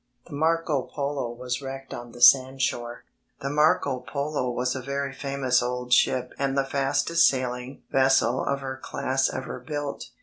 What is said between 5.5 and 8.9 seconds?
old ship and the fastest sailing vessel of her